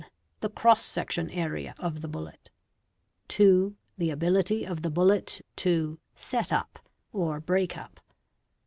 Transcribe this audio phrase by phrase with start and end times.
[0.39, 2.49] The cross section area of the bullet.
[3.27, 3.75] 2.
[3.99, 6.77] The ability of the bullet to set wp
[7.13, 7.99] or break up.